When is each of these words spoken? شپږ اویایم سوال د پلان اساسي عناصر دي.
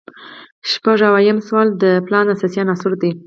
شپږ 0.71 0.99
اویایم 1.07 1.37
سوال 1.47 1.67
د 1.81 1.83
پلان 2.05 2.25
اساسي 2.33 2.57
عناصر 2.61 2.91
دي. 3.01 3.11